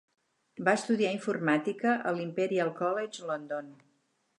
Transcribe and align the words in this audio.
Va 0.69 0.73
estudiar 0.77 1.11
informàtica 1.17 1.95
a 2.13 2.17
l'Imperial 2.17 2.77
College 2.85 3.31
London. 3.33 3.75